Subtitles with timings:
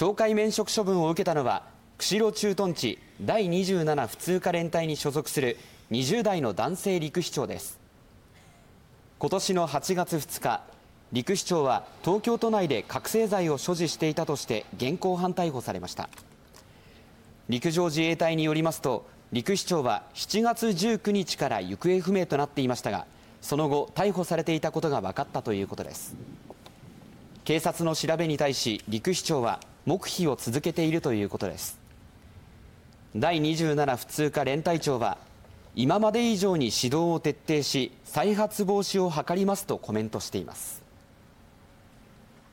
[0.00, 1.62] 懲戒免職処分を受けたのは
[1.98, 5.58] 釧路駐屯地第27普通科連隊に所属する
[5.90, 7.78] 20代の男性陸士長です。
[9.18, 10.62] 今年の8月2日
[11.12, 16.08] 陸士長は東京都内で覚醒剤を所持していたとして現行犯逮捕されました。
[17.50, 23.06] 陸上自衛隊によりますと陸士長は7月19日から行方不明となっていましたが
[23.42, 26.16] その後逮捕されていたことが分かったということです。
[27.44, 29.60] 警察の調べに対し陸士長は
[29.90, 31.80] 黙秘を続けているということです。
[33.16, 35.18] 第27普通科連隊長は
[35.74, 40.80] 今まで以上に指導を徹底し再発防止を図りますとコメントしています。